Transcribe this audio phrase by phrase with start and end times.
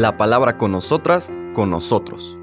[0.00, 2.38] La palabra con nosotras, con nosotros.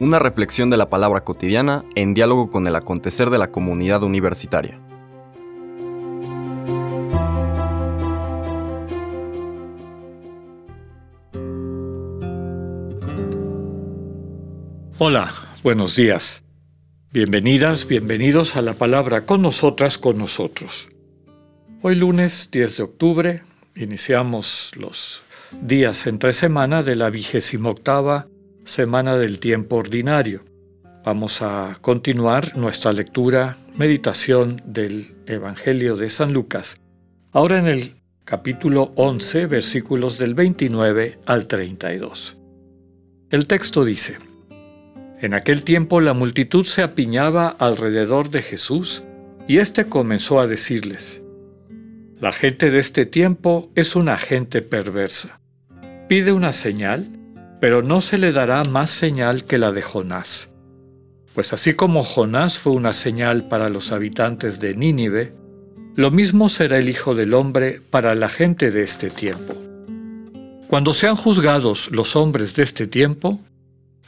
[0.00, 4.80] Una reflexión de la palabra cotidiana en diálogo con el acontecer de la comunidad universitaria.
[14.96, 16.44] Hola, buenos días.
[17.12, 20.88] Bienvenidas, bienvenidos a la palabra con nosotras, con nosotros.
[21.82, 23.42] Hoy lunes 10 de octubre
[23.74, 25.25] iniciamos los
[25.60, 28.28] días entre semana de la vigésima octava
[28.64, 30.44] semana del tiempo ordinario.
[31.04, 36.80] Vamos a continuar nuestra lectura, meditación del Evangelio de San Lucas,
[37.32, 42.36] ahora en el capítulo 11, versículos del 29 al 32.
[43.30, 44.18] El texto dice,
[45.20, 49.04] En aquel tiempo la multitud se apiñaba alrededor de Jesús,
[49.46, 51.22] y éste comenzó a decirles,
[52.18, 55.38] La gente de este tiempo es una gente perversa
[56.08, 57.04] Pide una señal,
[57.60, 60.50] pero no se le dará más señal que la de Jonás.
[61.34, 65.34] Pues así como Jonás fue una señal para los habitantes de Nínive,
[65.96, 69.54] lo mismo será el Hijo del Hombre para la gente de este tiempo.
[70.68, 73.40] Cuando sean juzgados los hombres de este tiempo,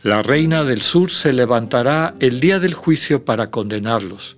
[0.02, 4.37] la reina del sur se levantará el día del juicio para condenarlos,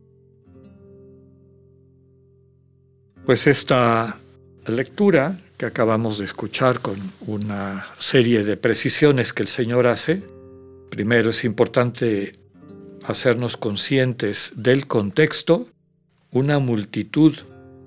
[3.25, 4.17] Pues esta
[4.65, 6.97] lectura que acabamos de escuchar con
[7.27, 10.23] una serie de precisiones que el Señor hace.
[10.89, 12.31] Primero es importante
[13.05, 15.67] hacernos conscientes del contexto,
[16.31, 17.35] una multitud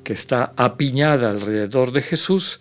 [0.04, 2.60] que está apiñada alrededor de Jesús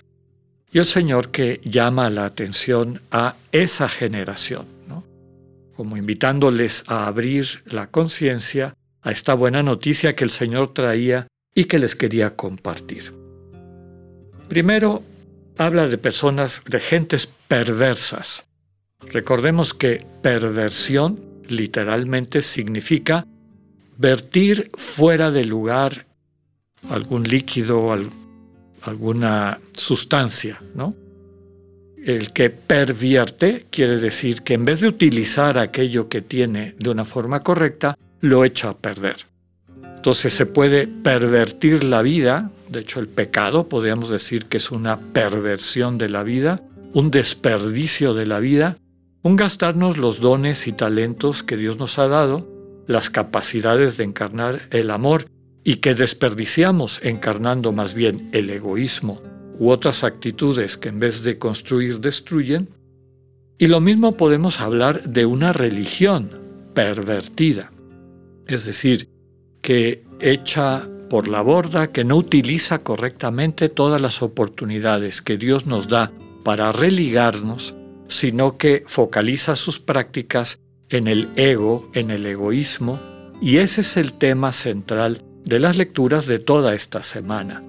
[0.71, 4.65] y el Señor que llama la atención a esa generación,
[5.75, 11.65] como invitándoles a abrir la conciencia a esta buena noticia que el Señor traía y
[11.65, 13.13] que les quería compartir.
[14.47, 15.03] Primero,
[15.57, 18.47] habla de personas, de gentes perversas.
[19.01, 23.25] Recordemos que perversión literalmente significa
[23.97, 26.07] vertir fuera de lugar
[26.89, 27.95] algún líquido,
[28.81, 30.93] alguna sustancia, ¿no?
[32.03, 37.05] El que pervierte quiere decir que en vez de utilizar aquello que tiene de una
[37.05, 39.32] forma correcta, lo echa a perder.
[40.03, 44.99] Entonces se puede pervertir la vida, de hecho el pecado podríamos decir que es una
[44.99, 48.75] perversión de la vida, un desperdicio de la vida,
[49.21, 52.45] un gastarnos los dones y talentos que Dios nos ha dado,
[52.85, 55.27] las capacidades de encarnar el amor
[55.63, 59.21] y que desperdiciamos encarnando más bien el egoísmo
[59.57, 62.67] u otras actitudes que en vez de construir destruyen.
[63.57, 66.41] Y lo mismo podemos hablar de una religión
[66.73, 67.71] pervertida,
[68.47, 69.12] es decir,
[69.63, 75.87] que echa por la borda, que no utiliza correctamente todas las oportunidades que Dios nos
[75.87, 76.11] da
[76.43, 77.75] para religarnos,
[78.07, 80.59] sino que focaliza sus prácticas
[80.89, 82.99] en el ego, en el egoísmo,
[83.41, 87.63] y ese es el tema central de las lecturas de toda esta semana.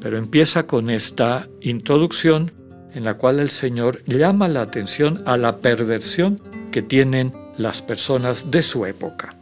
[0.00, 2.52] Pero empieza con esta introducción
[2.94, 6.40] en la cual el Señor llama la atención a la perversión
[6.72, 9.35] que tienen las personas de su época.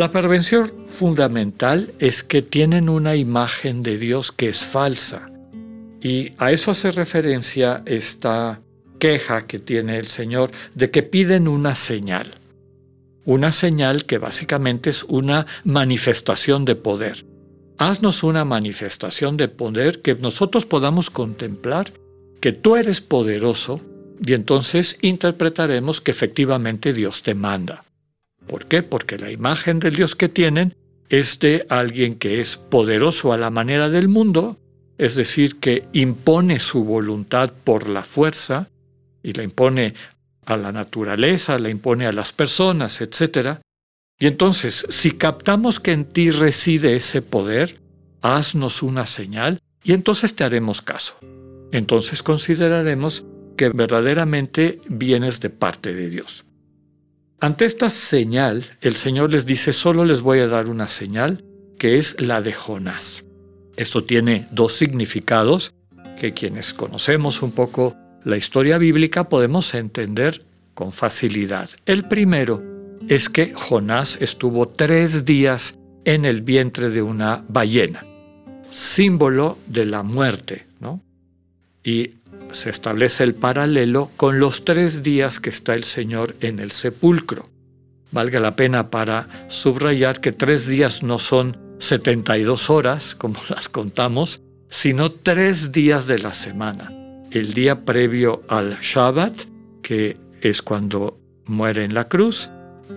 [0.00, 5.30] La perversión fundamental es que tienen una imagen de Dios que es falsa.
[6.00, 8.62] Y a eso hace referencia esta
[8.98, 12.38] queja que tiene el Señor de que piden una señal.
[13.26, 17.26] Una señal que básicamente es una manifestación de poder.
[17.76, 21.92] Haznos una manifestación de poder que nosotros podamos contemplar
[22.40, 23.82] que tú eres poderoso
[24.24, 27.84] y entonces interpretaremos que efectivamente Dios te manda.
[28.50, 28.82] ¿Por qué?
[28.82, 30.74] Porque la imagen del Dios que tienen
[31.08, 34.58] es de alguien que es poderoso a la manera del mundo,
[34.98, 38.68] es decir, que impone su voluntad por la fuerza
[39.22, 39.94] y la impone
[40.46, 43.60] a la naturaleza, la impone a las personas, etc.
[44.18, 47.78] Y entonces, si captamos que en ti reside ese poder,
[48.20, 51.14] haznos una señal y entonces te haremos caso.
[51.70, 53.26] Entonces consideraremos
[53.56, 56.44] que verdaderamente vienes de parte de Dios.
[57.42, 61.42] Ante esta señal, el Señor les dice, solo les voy a dar una señal,
[61.78, 63.24] que es la de Jonás.
[63.76, 65.72] Esto tiene dos significados
[66.20, 70.44] que quienes conocemos un poco la historia bíblica podemos entender
[70.74, 71.70] con facilidad.
[71.86, 72.62] El primero
[73.08, 78.04] es que Jonás estuvo tres días en el vientre de una ballena,
[78.70, 81.00] símbolo de la muerte, ¿no?
[81.82, 82.16] Y
[82.52, 87.48] se establece el paralelo con los tres días que está el Señor en el sepulcro.
[88.12, 94.42] Valga la pena para subrayar que tres días no son 72 horas, como las contamos,
[94.68, 96.92] sino tres días de la semana.
[97.30, 99.42] El día previo al Shabbat,
[99.82, 102.50] que es cuando muere en la cruz,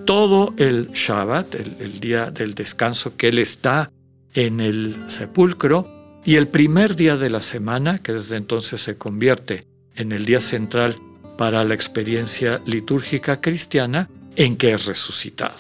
[0.06, 3.92] todo el Shabbat, el, día del descanso que Él está
[4.34, 9.66] en el sepulcro, y el primer día de la semana, que desde entonces se convierte
[9.96, 10.96] en el día central
[11.38, 15.56] para la experiencia litúrgica cristiana, en que es resucitado.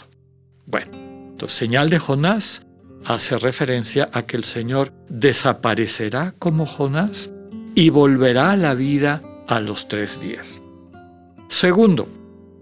[0.65, 0.91] Bueno,
[1.31, 2.65] entonces señal de Jonás
[3.05, 7.31] hace referencia a que el Señor desaparecerá como Jonás
[7.75, 10.59] y volverá a la vida a los tres días.
[11.49, 12.07] Segundo,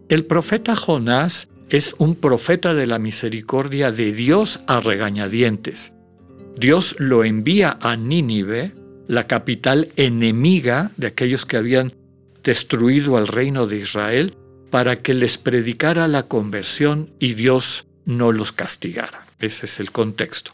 [0.10, 5.94] el profeta Jonás es un profeta de la misericordia de Dios a regañadientes.
[6.58, 8.74] Dios lo envía a Nínive,
[9.08, 11.94] la capital enemiga de aquellos que habían
[12.44, 14.36] destruido al reino de Israel,
[14.70, 19.28] para que les predicara la conversión y Dios no los castigara.
[19.40, 20.52] Ese es el contexto.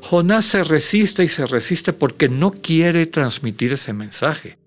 [0.00, 4.58] Jonás se resiste y se resiste porque no quiere transmitir ese mensaje.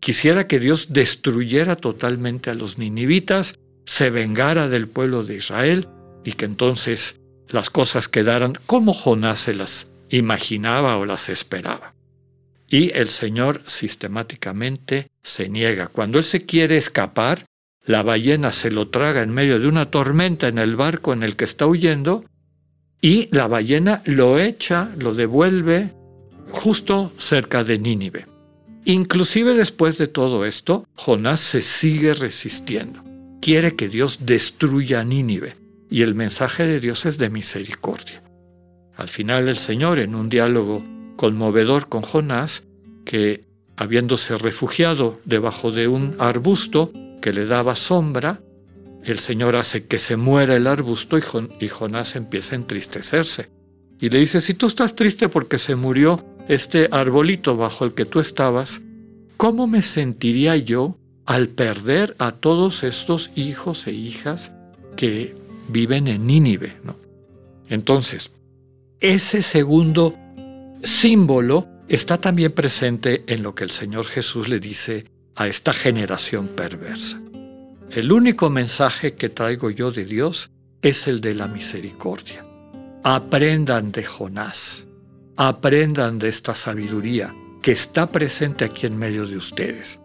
[0.00, 5.88] Quisiera que Dios destruyera totalmente a los ninivitas se vengara del pueblo de Israel
[6.24, 11.94] y que entonces las cosas quedaran como Jonás se las imaginaba o las esperaba.
[12.68, 15.86] Y el Señor sistemáticamente se niega.
[15.88, 17.46] Cuando Él se quiere escapar,
[17.84, 21.36] la ballena se lo traga en medio de una tormenta en el barco en el
[21.36, 22.24] que está huyendo
[23.00, 25.92] y la ballena lo echa, lo devuelve
[26.48, 28.26] justo cerca de Nínive.
[28.84, 33.06] Inclusive después de todo esto, Jonás se sigue resistiendo
[33.46, 35.54] quiere que Dios destruya a Nínive
[35.88, 38.20] y el mensaje de Dios es de misericordia.
[38.96, 40.82] Al final el Señor, en un diálogo
[41.16, 42.66] conmovedor con Jonás,
[43.04, 43.44] que
[43.76, 48.40] habiéndose refugiado debajo de un arbusto que le daba sombra,
[49.04, 53.50] el Señor hace que se muera el arbusto y, Jonás empieza a entristecerse.
[54.00, 58.04] Y le dice, si tú estás triste porque se murió este arbolito bajo el que
[58.04, 58.82] tú estabas,
[59.36, 60.96] ¿cómo me sentiría yo
[61.26, 64.54] al perder a todos estos hijos e hijas
[64.96, 65.34] que
[65.68, 66.76] viven en Nínive.
[67.68, 68.30] Entonces,
[69.00, 70.16] ese segundo
[70.82, 76.48] símbolo está también presente en lo que el Señor Jesús le dice a esta generación
[76.48, 77.20] perversa.
[77.90, 80.50] El único mensaje que traigo yo de Dios
[80.82, 82.44] es el de la misericordia.
[83.04, 84.86] Aprendan de Jonás,
[85.36, 90.00] aprendan de esta sabiduría que está presente aquí en medio de ustedes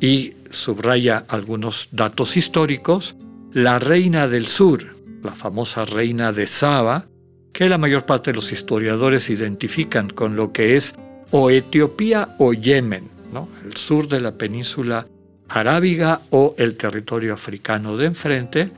[0.00, 3.16] y subraya algunos datos históricos,
[3.52, 7.06] la reina del sur, la famosa reina de Saba,
[7.54, 10.96] que la mayor parte de los historiadores identifican con lo que es
[11.30, 13.48] o Etiopía o Yemen, ¿no?
[13.64, 15.06] el sur de la península
[15.48, 18.70] arábiga o el territorio africano de enfrente,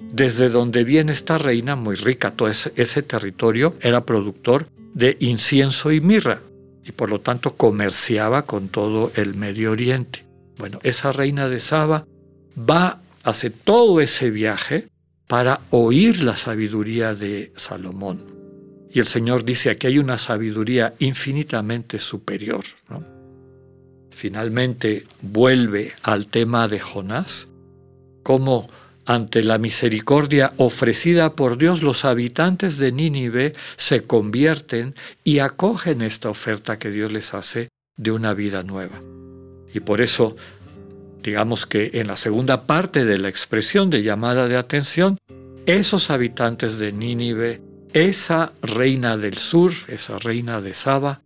[0.00, 2.30] desde donde viene esta reina muy rica.
[2.30, 6.40] Todo ese, ese territorio era productor de incienso y mirra
[6.84, 10.24] y por lo tanto comerciaba con todo el Medio Oriente.
[10.56, 12.06] Bueno, esa reina de Saba
[12.58, 14.88] va, hace todo ese viaje
[15.32, 18.22] para oír la sabiduría de Salomón.
[18.92, 22.62] Y el Señor dice que hay una sabiduría infinitamente superior.
[24.10, 27.50] Finalmente vuelve al tema de Jonás,
[28.22, 28.68] como
[29.06, 36.28] ante la misericordia ofrecida por Dios los habitantes de Nínive se convierten y acogen esta
[36.28, 39.00] oferta que Dios les hace de una vida nueva.
[39.72, 40.36] Y por eso,
[41.22, 45.18] digamos que en la segunda parte de la expresión de llamada de atención,
[45.66, 47.60] esos habitantes de Nínive,
[47.92, 51.22] esa reina del sur, esa reina de Saba,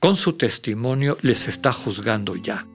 [0.00, 2.66] con su testimonio les está juzgando ya.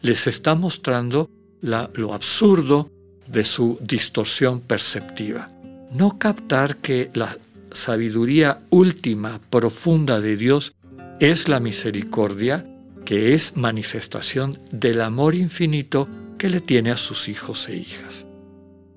[0.00, 1.30] Les está mostrando
[1.60, 2.90] lo absurdo
[3.26, 5.50] de su distorsión perceptiva.
[5.92, 7.36] No captar que la
[7.72, 10.74] sabiduría última, profunda de Dios
[11.20, 12.66] es la misericordia
[13.04, 18.26] que es manifestación del amor infinito que le tiene a sus hijos e hijas.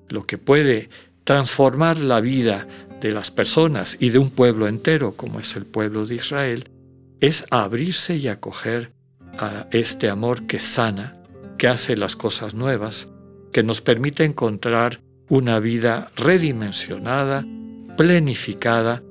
[0.08, 0.88] Lo que puede
[1.24, 2.68] transformar la vida
[3.00, 6.70] de las personas y de un pueblo entero como es el pueblo de Israel
[7.20, 8.92] es abrirse y acoger
[9.38, 11.16] a este amor que sana,
[11.58, 13.08] que hace las cosas nuevas,
[13.52, 17.46] que nos permite encontrar una vida redimensionada,
[17.96, 19.02] plenificada,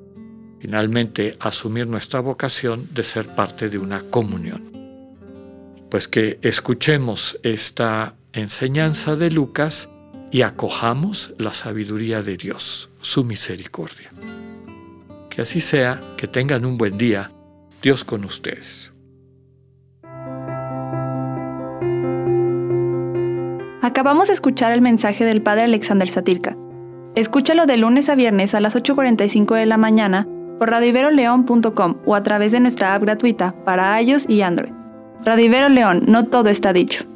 [0.60, 4.72] finalmente asumir nuestra vocación de ser parte de una comunión.
[5.89, 9.91] pues que escuchemos esta enseñanza de Lucas
[10.34, 14.10] y acojamos la sabiduría de Dios, su misericordia.
[15.30, 17.32] Que así sea, que tengan un buen día,
[17.84, 18.92] Dios con ustedes.
[23.84, 26.58] Acabamos de escuchar el mensaje del Padre Alexander Satirka.
[27.13, 32.24] Escúchalo de lunes a viernes a las 8.45 de la mañana por radiveroleón.com o a
[32.24, 34.74] través de nuestra app gratuita para iOS y Android.
[35.24, 37.12] Radivero León, no todo está dicho.